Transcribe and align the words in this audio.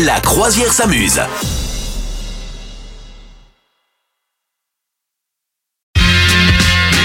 La 0.00 0.20
croisière 0.20 0.72
s'amuse. 0.72 1.20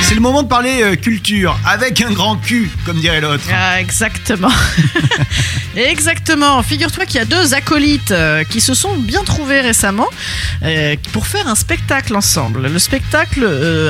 C'est 0.04 0.16
le 0.16 0.22
moment 0.22 0.42
de 0.42 0.48
parler 0.48 0.82
euh, 0.82 0.96
culture 0.96 1.60
avec 1.66 2.00
un 2.00 2.12
grand 2.14 2.38
cul, 2.38 2.72
comme 2.86 2.98
dirait 3.02 3.20
l'autre. 3.20 3.44
Ah, 3.54 3.82
exactement. 3.82 4.52
exactement. 5.76 6.64
Figure-toi 6.64 7.06
qu'il 7.06 7.18
y 7.18 7.20
a 7.20 7.26
deux 7.26 7.54
acolytes 7.54 8.12
euh, 8.12 8.46
qui 8.46 8.62
se 8.62 8.74
sont 8.74 8.96
bien 8.96 9.26
trouvés 9.26 9.60
récemment 9.60 10.08
euh, 10.64 10.96
pour 11.12 11.28
faire 11.28 11.50
un 11.50 11.56
spectacle 11.56 12.16
ensemble. 12.16 12.68
Le 12.68 12.80
spectacle 12.80 13.46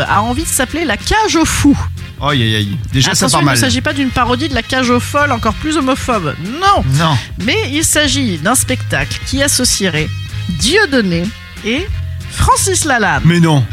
a 0.08 0.24
envie 0.24 0.44
de 0.44 0.50
s'appeler 0.50 0.86
La 0.86 0.98
cage 0.98 1.36
aux 1.36 1.46
fous. 1.46 1.78
Aïe 2.22 2.42
aïe 2.42 2.56
aïe. 2.56 2.78
Déjà 2.92 3.14
ça 3.14 3.26
Attention, 3.26 3.38
part 3.38 3.42
il 3.42 3.46
ne 3.46 3.50
mal. 3.52 3.58
s'agit 3.58 3.82
pas 3.82 3.94
d'une 3.94 4.10
parodie 4.10 4.50
de 4.50 4.56
La 4.56 4.64
cage 4.64 4.90
aux 4.90 5.00
folles, 5.00 5.32
encore 5.32 5.54
plus 5.54 5.78
homophobe. 5.78 6.36
Non. 6.60 6.84
Non. 6.94 7.18
Mais 7.44 7.58
il 7.72 7.84
s'agit 7.84 8.38
d'un 8.38 8.56
spectacle 8.56 9.20
qui 9.28 9.44
associerait 9.44 10.10
Dieudonné 10.60 11.24
et 11.66 11.88
Francis 12.32 12.86
Lalanne. 12.86 13.22
Mais 13.26 13.40
non. 13.40 13.64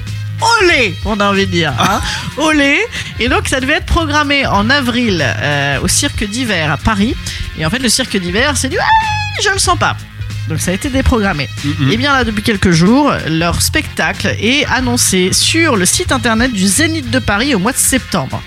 Olé, 0.61 0.95
on 1.05 1.19
a 1.21 1.29
envie 1.31 1.47
de 1.47 1.53
dire. 1.53 1.73
Hein 1.79 2.01
Olé. 2.37 2.79
Et 3.21 3.29
donc, 3.29 3.49
ça 3.49 3.61
devait 3.61 3.75
être 3.75 3.87
programmé 3.87 4.47
en 4.47 4.69
avril 4.69 5.25
euh, 5.25 5.79
au 5.81 5.89
cirque 5.89 6.25
d'hiver 6.25 6.71
à 6.73 6.77
Paris. 6.77 7.15
Et 7.59 7.65
en 7.65 7.71
fait, 7.71 7.79
le 7.79 7.89
cirque 7.89 8.17
d'hiver, 8.17 8.57
c'est 8.57 8.69
du 8.69 8.77
Ah, 8.79 8.85
je 9.43 9.49
le 9.51 9.59
sens 9.59 9.79
pas. 9.79 9.97
Donc, 10.49 10.61
ça 10.61 10.71
a 10.71 10.75
été 10.75 10.91
déprogrammé. 10.91 11.49
Mhm. 11.65 11.91
Et 11.91 11.97
bien 11.97 12.13
là, 12.13 12.25
depuis 12.25 12.43
quelques 12.43 12.71
jours, 12.71 13.13
leur 13.29 13.63
spectacle 13.63 14.29
est 14.39 14.65
annoncé 14.67 15.33
sur 15.33 15.77
le 15.77 15.87
site 15.87 16.13
internet 16.13 16.53
du 16.53 16.67
Zénith 16.67 17.11
de 17.11 17.19
Paris 17.19 17.55
au 17.55 17.59
mois 17.59 17.73
de 17.73 17.79
septembre. 17.79 18.43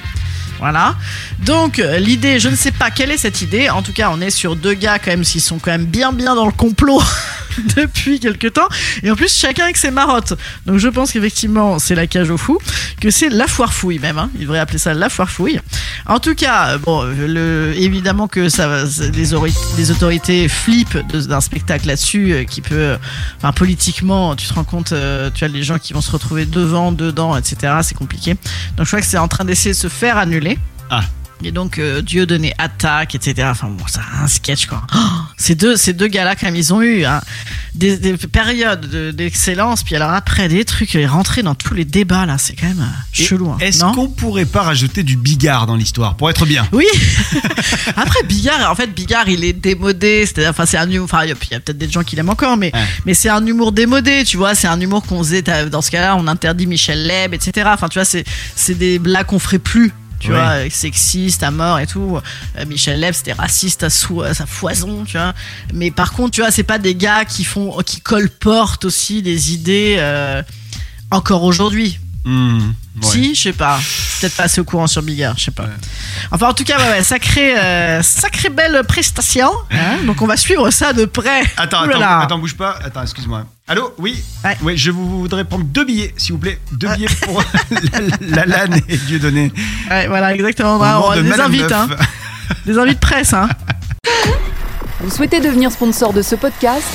Voilà. 0.59 0.95
Donc 1.39 1.77
l'idée, 1.99 2.39
je 2.39 2.49
ne 2.49 2.55
sais 2.55 2.71
pas 2.71 2.89
quelle 2.89 3.11
est 3.11 3.17
cette 3.17 3.41
idée. 3.41 3.69
En 3.69 3.81
tout 3.81 3.93
cas, 3.93 4.09
on 4.11 4.21
est 4.21 4.29
sur 4.29 4.55
deux 4.55 4.73
gars 4.73 4.99
quand 4.99 5.11
même 5.11 5.21
qui 5.21 5.39
sont 5.39 5.59
quand 5.59 5.71
même 5.71 5.85
bien 5.85 6.11
bien 6.11 6.35
dans 6.35 6.45
le 6.45 6.51
complot 6.51 7.01
depuis 7.75 8.19
quelques 8.19 8.53
temps. 8.53 8.67
Et 9.03 9.11
en 9.11 9.15
plus, 9.15 9.33
chacun 9.33 9.63
avec 9.65 9.77
ses 9.77 9.91
marottes. 9.91 10.33
Donc 10.65 10.77
je 10.77 10.87
pense 10.87 11.11
qu'effectivement, 11.11 11.79
c'est 11.79 11.95
la 11.95 12.07
cage 12.07 12.29
au 12.29 12.37
fou, 12.37 12.57
que 13.01 13.11
c'est 13.11 13.29
la 13.29 13.47
foire 13.47 13.73
fouille 13.73 13.99
même. 13.99 14.17
Hein. 14.17 14.29
Il 14.35 14.41
devrait 14.41 14.59
appeler 14.59 14.77
ça 14.79 14.93
la 14.93 15.09
foire 15.09 15.29
fouille. 15.29 15.59
En 16.05 16.19
tout 16.19 16.35
cas, 16.35 16.77
bon, 16.77 17.03
le, 17.03 17.73
évidemment 17.77 18.27
que 18.27 18.49
ça, 18.49 18.67
va- 18.67 18.83
les, 19.13 19.33
les 19.77 19.91
autorités 19.91 20.47
flippent 20.47 20.97
d'un 21.11 21.41
spectacle 21.41 21.87
là-dessus 21.87 22.33
euh, 22.33 22.43
qui 22.43 22.61
peut, 22.61 22.75
euh, 22.75 22.97
enfin 23.37 23.51
politiquement, 23.51 24.35
tu 24.35 24.47
te 24.47 24.53
rends 24.53 24.63
compte, 24.63 24.91
euh, 24.91 25.29
tu 25.33 25.43
as 25.43 25.47
les 25.47 25.63
gens 25.63 25.79
qui 25.79 25.93
vont 25.93 26.01
se 26.01 26.11
retrouver 26.11 26.45
devant, 26.45 26.91
dedans, 26.91 27.35
etc. 27.35 27.73
C'est 27.81 27.95
compliqué. 27.97 28.35
Donc 28.77 28.85
je 28.85 28.87
crois 28.87 28.99
que 29.01 29.05
c'est 29.07 29.17
en 29.17 29.27
train 29.27 29.45
d'essayer 29.45 29.71
de 29.73 29.79
se 29.79 29.87
faire 29.89 30.17
annuler. 30.17 30.57
Ah. 30.89 31.01
Et 31.43 31.51
donc 31.51 31.77
euh, 31.77 32.01
Dieu 32.01 32.25
donné 32.25 32.53
attaque, 32.57 33.13
etc. 33.15 33.47
Enfin 33.51 33.67
bon, 33.67 33.83
c'est 33.87 33.99
un 34.21 34.27
sketch 34.27 34.65
quoi. 34.65 34.81
Oh, 34.95 34.99
ces 35.39 35.53
deux, 35.55 35.75
ces 35.77 35.93
deux 35.93 36.07
gars-là 36.07 36.35
quand 36.35 36.47
même, 36.47 36.55
ils 36.55 36.73
ont 36.73 36.81
eu 36.81 37.05
hein, 37.05 37.21
des, 37.75 37.97
des 37.97 38.17
périodes 38.17 38.89
de- 38.89 39.11
d'excellence. 39.11 39.83
Puis 39.83 39.95
alors 39.95 40.09
après 40.11 40.47
des 40.49 40.65
trucs, 40.65 40.95
euh, 40.95 41.07
rentrer 41.07 41.43
dans 41.43 41.53
tous 41.55 41.73
les 41.75 41.85
débats 41.85 42.25
là, 42.25 42.37
c'est 42.39 42.53
quand 42.55 42.67
même 42.67 42.79
euh, 42.81 43.21
Et 43.21 43.23
chelou. 43.23 43.49
hein, 43.51 43.57
Est-ce 43.59 43.83
qu'on 43.83 44.09
pourrait 44.09 44.45
pas 44.45 44.63
rajouter 44.63 45.03
du 45.03 45.15
bigard 45.15 45.67
dans 45.67 45.75
l'histoire 45.75 46.17
pour 46.17 46.29
être 46.29 46.45
bien? 46.45 46.67
Oui. 46.71 46.85
Après 47.95 48.23
Bigard, 48.23 48.69
en 48.71 48.75
fait 48.75 48.87
Bigard, 48.87 49.29
il 49.29 49.43
est 49.43 49.53
démodé. 49.53 50.25
C'est-à-dire, 50.25 50.49
enfin 50.51 50.65
c'est 50.65 50.77
un 50.77 50.89
humour. 50.89 51.05
Enfin 51.05 51.23
il 51.23 51.29
y 51.29 51.31
a, 51.31 51.35
peut-être 51.59 51.77
des 51.77 51.89
gens 51.89 52.03
qui 52.03 52.15
l'aiment 52.15 52.29
encore, 52.29 52.57
mais 52.57 52.71
Ouais. 52.73 52.85
mais 53.05 53.13
c'est 53.13 53.29
un 53.29 53.45
humour 53.45 53.71
démodé. 53.71 54.23
Tu 54.25 54.37
vois, 54.37 54.55
c'est 54.55 54.67
un 54.67 54.79
humour 54.81 55.03
qu'on 55.03 55.19
faisait. 55.19 55.41
Dans 55.69 55.81
ce 55.81 55.91
cas-là, 55.91 56.15
on 56.17 56.27
interdit 56.27 56.65
Michel 56.67 57.05
Leb, 57.05 57.33
etc. 57.33 57.69
Enfin 57.73 57.87
tu 57.89 57.99
vois, 57.99 58.05
c'est 58.05 58.23
c'est 58.55 58.75
des 58.75 58.99
blagues 58.99 59.27
qu'on 59.27 59.39
ferait 59.39 59.59
plus. 59.59 59.91
Tu 60.19 60.29
vois, 60.31 60.69
sexiste 60.69 61.43
à 61.43 61.51
mort 61.51 61.79
et 61.79 61.85
tout. 61.87 62.17
Euh, 62.57 62.65
Michel 62.65 62.99
Leb, 62.99 63.13
c'était 63.13 63.33
raciste 63.33 63.83
à, 63.83 63.89
sou- 63.89 64.23
à 64.23 64.33
sa 64.33 64.45
foison, 64.45 65.03
tu 65.05 65.17
vois. 65.17 65.33
Mais 65.73 65.91
par 65.91 66.13
contre, 66.13 66.31
tu 66.31 66.41
vois, 66.41 66.49
c'est 66.51 66.63
pas 66.63 66.79
des 66.79 66.95
gars 66.95 67.23
qui 67.25 67.43
font, 67.43 67.77
qui 67.85 68.01
colportent 68.01 68.85
aussi 68.85 69.21
des 69.21 69.53
idées 69.53 69.95
euh, 69.99 70.41
encore 71.11 71.43
aujourd'hui. 71.43 71.99
Hmm, 72.25 72.57
ouais. 72.59 72.71
Si, 73.03 73.35
je 73.35 73.41
sais 73.43 73.53
pas. 73.53 73.79
Peut-être 74.19 74.35
pas 74.35 74.43
assez 74.43 74.59
au 74.59 74.65
courant 74.65 74.87
sur 74.87 75.01
Bigard, 75.01 75.37
je 75.37 75.45
sais 75.45 75.51
pas. 75.51 75.63
Ouais. 75.63 75.69
Enfin, 76.31 76.49
en 76.49 76.53
tout 76.53 76.65
cas, 76.65 76.77
ouais, 76.77 76.89
ouais, 76.97 77.03
sacrée, 77.03 77.53
euh, 77.57 78.01
belle 78.53 78.81
prestation. 78.85 79.49
hein. 79.71 79.99
Donc, 80.05 80.21
on 80.21 80.27
va 80.27 80.35
suivre 80.35 80.69
ça 80.71 80.91
de 80.91 81.05
près. 81.05 81.43
Attends, 81.55 81.81
attends, 81.83 81.99
attends, 82.21 82.39
bouge 82.39 82.55
pas. 82.55 82.77
Attends, 82.83 83.03
excuse-moi. 83.03 83.45
Allô? 83.69 83.93
Oui? 83.97 84.21
Oui, 84.61 84.75
je 84.77 84.91
vous 84.91 85.19
voudrais 85.21 85.45
prendre 85.45 85.65
deux 85.65 85.85
billets, 85.85 86.13
s'il 86.17 86.33
vous 86.33 86.39
plaît. 86.39 86.59
Deux 86.73 86.87
billets 86.95 87.07
pour 87.21 87.41
la, 88.31 88.45
la 88.45 88.65
LAN 88.67 88.75
et 88.89 88.97
Dieudonné. 88.97 89.51
Ouais, 89.89 90.07
voilà, 90.07 90.33
exactement. 90.33 90.77
On 90.77 91.15
de 91.15 91.21
des 91.21 91.29
Madame 91.29 91.47
invites, 91.47 91.71
hein. 91.71 91.87
Des 92.65 92.77
invites 92.77 92.99
presse, 92.99 93.33
hein. 93.33 93.47
Vous 94.99 95.09
souhaitez 95.09 95.39
devenir 95.39 95.71
sponsor 95.71 96.11
de 96.13 96.21
ce 96.21 96.35
podcast? 96.35 96.87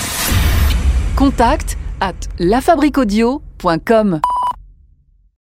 Contact 1.17 1.79
à 2.01 2.13
lafabriquaudio.com. 2.39 4.21